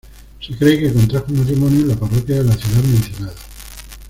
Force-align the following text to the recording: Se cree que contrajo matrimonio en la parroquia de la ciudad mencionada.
Se 0.39 0.57
cree 0.57 0.79
que 0.79 0.91
contrajo 0.91 1.27
matrimonio 1.31 1.81
en 1.81 1.89
la 1.89 1.95
parroquia 1.95 2.37
de 2.37 2.45
la 2.45 2.57
ciudad 2.57 2.81
mencionada. 2.85 3.35